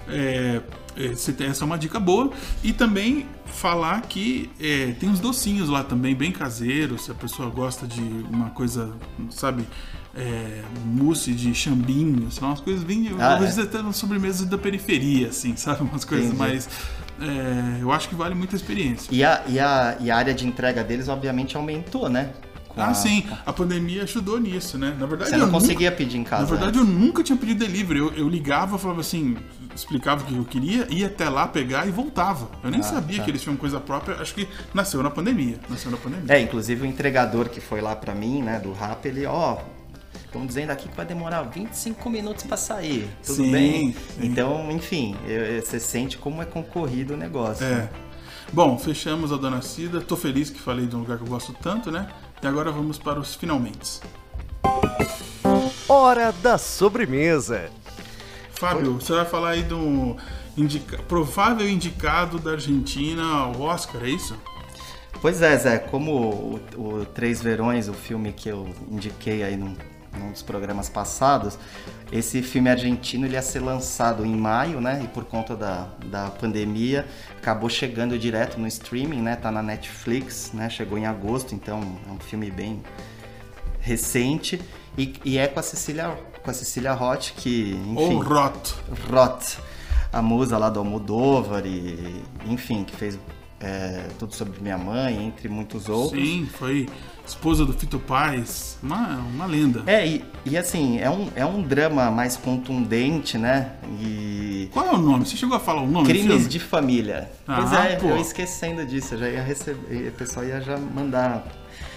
[0.08, 0.62] é, é,
[0.96, 2.32] essa é uma dica boa.
[2.64, 7.50] E também falar que é, tem uns docinhos lá também, bem caseiros, se a pessoa
[7.50, 8.94] gosta de uma coisa,
[9.30, 9.68] sabe,
[10.16, 13.10] é, mousse de chambinho, sei lá, umas coisas bem.
[13.20, 13.46] Ah, às é.
[13.46, 15.84] vezes até nas sobremesas da periferia, assim, sabe?
[15.84, 16.40] Umas coisas Entendi.
[16.40, 16.70] mais.
[17.20, 19.14] é, eu acho que vale muito a experiência.
[19.14, 22.32] E a, e, a, e a área de entrega deles, obviamente, aumentou, né?
[22.74, 24.96] Com Ah, a- sim, a pandemia ajudou nisso, né?
[25.00, 26.44] Na verdade, Você não eu conseguia nunca, pedir em casa.
[26.44, 26.84] Na verdade, né?
[26.84, 28.00] eu nunca tinha pedido delivery.
[28.00, 29.36] Eu, eu ligava, falava assim,
[29.76, 32.50] explicava o que eu queria, ia até lá pegar e voltava.
[32.64, 33.24] Eu nem Ah, sabia tá.
[33.26, 34.16] que eles tinham coisa própria.
[34.22, 35.60] Acho que nasceu na pandemia.
[35.70, 36.34] Nasceu na pandemia.
[36.36, 39.58] É, inclusive o entregador que foi lá pra mim, né, do rap, ele, ó,
[40.26, 43.10] estão dizendo aqui que vai demorar 25 minutos pra sair.
[43.26, 43.92] Tudo Sim, bem?
[43.94, 43.98] sim.
[44.26, 45.16] Então, enfim,
[45.62, 47.66] você sente como é concorrido o negócio.
[47.66, 47.90] É.
[48.54, 50.02] Bom, fechamos a Dona Cida.
[50.02, 52.08] Tô feliz que falei de um lugar que eu gosto tanto, né?
[52.42, 54.00] E agora vamos para os finalmente.
[55.88, 57.70] Hora da sobremesa.
[58.54, 60.16] Fábio, você vai falar aí do
[60.58, 64.36] indica- provável indicado da Argentina ao Oscar, é isso?
[65.22, 69.76] Pois é, Zé, como o, o Três Verões, o filme que eu indiquei aí num,
[70.22, 71.58] num dos programas passados,
[72.12, 75.02] esse filme argentino ele ia ser lançado em maio, né?
[75.04, 77.08] E por conta da, da pandemia,
[77.38, 79.36] acabou chegando direto no streaming, né?
[79.36, 80.70] Tá na Netflix, né?
[80.70, 82.82] Chegou em agosto, então é um filme bem
[83.80, 84.62] recente.
[84.98, 88.16] E, e é com a Cecília, com a Cecília Roth, que, enfim...
[88.16, 88.74] Ou Roth?
[89.10, 89.60] Roth,
[90.12, 93.18] a musa lá do Almodóvar e, enfim, que fez
[93.62, 96.22] é, Tudo Sobre Minha Mãe, entre muitos outros.
[96.22, 96.88] Sim, foi
[97.26, 98.78] esposa do Fito Paz.
[98.82, 99.84] Uma, uma lenda.
[99.86, 103.74] É, e, e assim, é um, é um drama mais contundente, né?
[104.00, 104.70] E.
[104.74, 105.26] Qual é o nome?
[105.26, 107.30] Você chegou a falar o nome Crimes de família.
[107.48, 108.08] Ah, pois é, pô.
[108.08, 111.46] eu esquecendo disso, eu já ia receber, o pessoal ia já mandar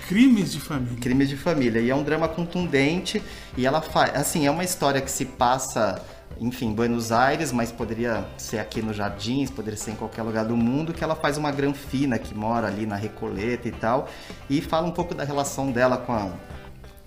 [0.09, 0.98] Crimes de família.
[1.00, 1.81] Crimes de família.
[1.81, 3.22] E é um drama contundente
[3.57, 4.14] e ela faz.
[4.14, 6.03] Assim, é uma história que se passa,
[6.40, 10.56] enfim, Buenos Aires, mas poderia ser aqui nos Jardins, poderia ser em qualquer lugar do
[10.56, 14.08] mundo, que ela faz uma granfina que mora ali na Recoleta e tal.
[14.50, 16.30] E fala um pouco da relação dela com a,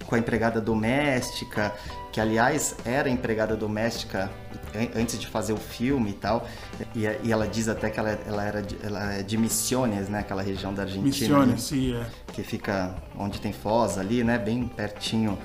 [0.06, 1.74] com a empregada doméstica,
[2.14, 4.32] que aliás era empregada doméstica
[4.74, 6.48] an- antes de fazer o filme e tal.
[6.96, 10.20] E, e ela diz até que ela, ela era de, ela é de Misiones, né?
[10.20, 11.38] Aquela região da Argentina.
[11.42, 12.06] ali Missione, sim, é.
[12.32, 15.38] que fica onde tem Foz ali, né, bem pertinho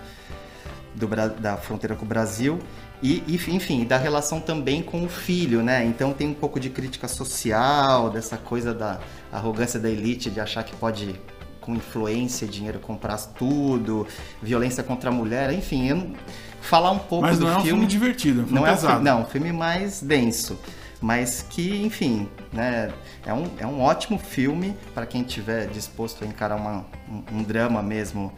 [0.94, 1.08] do,
[1.40, 2.58] da fronteira com o Brasil.
[3.02, 5.84] E, e, enfim, da relação também com o filho, né?
[5.84, 9.00] Então tem um pouco de crítica social, dessa coisa da
[9.32, 11.20] arrogância da elite de achar que pode,
[11.60, 14.06] com influência e dinheiro, comprar tudo,
[14.40, 16.12] violência contra a mulher, enfim, eu
[16.60, 18.72] falar um pouco Mas do não é um filme divertido, é um filme não é
[18.72, 20.56] um filme, não, um filme mais denso,
[21.00, 22.92] mas que, enfim, né,
[23.26, 27.42] é um, é um ótimo filme para quem estiver disposto a encarar uma, um, um
[27.42, 28.32] drama mesmo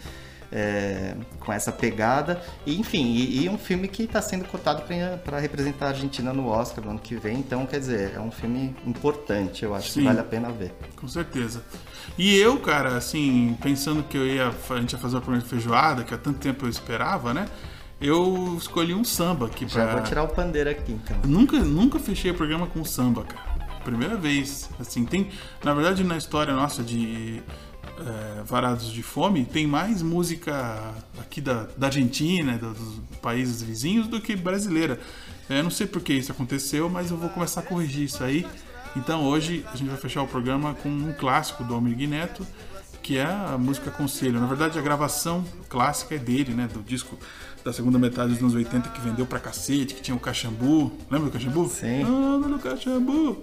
[0.55, 2.41] é, com essa pegada.
[2.65, 4.85] E, enfim, e, e um filme que está sendo cotado
[5.25, 7.39] para representar a Argentina no Oscar no ano que vem.
[7.39, 10.01] Então, quer dizer, é um filme importante, eu acho Sim.
[10.01, 10.73] que vale a pena ver.
[10.97, 11.63] Com certeza.
[12.17, 15.51] E eu, cara, assim, pensando que eu ia, a gente ia fazer uma programa de
[15.51, 17.49] feijoada, que há tanto tempo eu esperava, né?
[18.01, 19.95] Eu escolhi um samba aqui Já pra...
[19.95, 21.17] vou tirar o pandeiro aqui, então.
[21.25, 23.55] Nunca, nunca fechei o programa com samba, cara.
[23.83, 24.71] Primeira vez.
[24.79, 25.31] Assim, tem.
[25.63, 27.43] Na verdade, na história nossa de
[28.01, 34.07] é, Varados de Fome, tem mais música aqui da, da Argentina, do- dos países vizinhos,
[34.09, 34.99] do que brasileira.
[35.49, 38.47] É, não sei por que isso aconteceu, mas eu vou começar a corrigir isso aí.
[38.97, 42.47] Então hoje a gente vai fechar o programa com um clássico do Almir Neto,
[43.03, 44.41] que é a música Conselho.
[44.41, 46.67] Na verdade, a gravação clássica é dele, né?
[46.73, 47.19] Do disco
[47.65, 50.93] da segunda metade dos anos 80 que vendeu pra cacete, que tinha o Caxambu.
[51.11, 51.69] Lembra do Caxambu?
[51.69, 52.03] Sim.
[52.03, 53.43] Anda no Caxambu.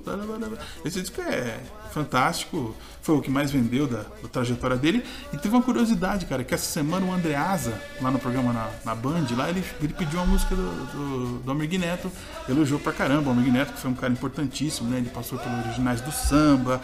[0.86, 1.60] Esse disco é
[1.92, 2.76] fantástico.
[3.02, 5.04] Foi o que mais vendeu da, da trajetória dele.
[5.34, 8.94] E teve uma curiosidade, cara, que essa semana o Andreasa, lá no programa na, na
[8.94, 12.12] Band, lá ele, ele pediu uma música do, do, do Almir Neto.
[12.48, 15.00] Elogiou pra caramba o Almir Neto, que foi um cara importantíssimo, né?
[15.00, 16.80] Ele passou pelos originais do samba.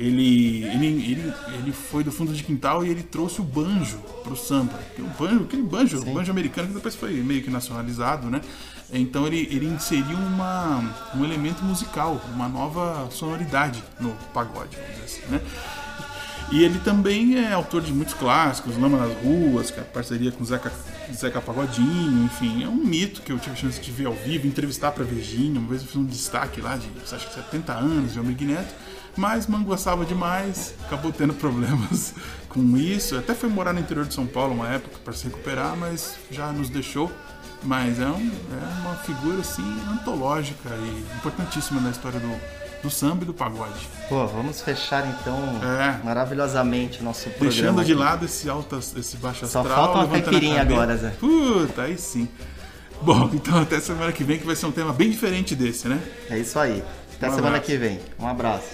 [0.00, 4.34] Ele, ele, ele, ele foi do fundo de quintal e ele trouxe o banjo pro
[4.34, 4.80] samba.
[4.98, 8.40] O banjo, aquele banjo, o banjo americano que depois foi meio que nacionalizado, né?
[8.90, 10.82] Então ele, ele inseriu uma,
[11.14, 15.40] um elemento musical, uma nova sonoridade no pagode, vamos dizer assim, né?
[16.50, 20.32] E ele também é autor de muitos clássicos, Lama nas Ruas, que é a parceria
[20.32, 20.72] com Zeca,
[21.14, 24.48] Zeca Pagodinho, enfim, é um mito que eu tive a chance de ver ao vivo,
[24.48, 28.14] entrevistar pra Virgínia, uma vez eu fiz um destaque lá de, acho que 70 anos,
[28.14, 28.74] de Almir Neto,
[29.16, 32.14] mas gostava demais, acabou tendo problemas
[32.48, 35.76] com isso, até foi morar no interior de São Paulo uma época para se recuperar,
[35.76, 37.10] mas já nos deixou.
[37.62, 42.40] Mas é, um, é uma figura assim antológica e importantíssima na história do,
[42.82, 43.86] do samba e do pagode.
[44.08, 46.02] Pô, vamos fechar então É.
[46.02, 47.50] maravilhosamente o nosso programa.
[47.50, 49.66] Deixando de lado esse alto, esse baixo Só astral.
[49.92, 51.10] falta uma caipirinha agora, Zé.
[51.10, 52.26] Puta, aí sim.
[53.02, 56.00] Bom, então até semana que vem que vai ser um tema bem diferente desse, né?
[56.30, 56.82] É isso aí.
[57.16, 57.66] Até Um semana abraço.
[57.66, 58.00] que vem.
[58.18, 58.64] Um abraço.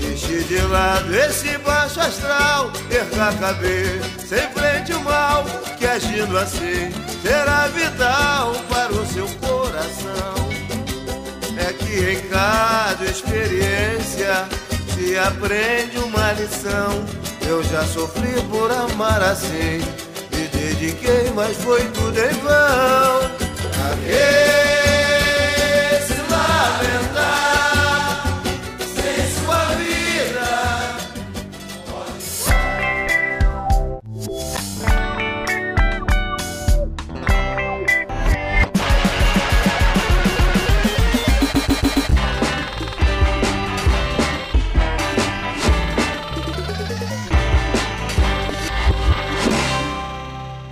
[0.00, 5.44] Deixe de lado esse baixo astral, perca a cabeça, enfrente o mal,
[5.78, 6.90] que agindo assim
[7.22, 10.34] será vital para o seu coração.
[11.58, 14.46] É que em cada experiência
[14.94, 17.04] se aprende uma lição.
[17.48, 19.80] Eu já sofri por amar assim,
[20.32, 23.30] me dediquei, mas foi tudo em vão.
[23.72, 24.24] Pra que
[26.06, 27.35] se lamentar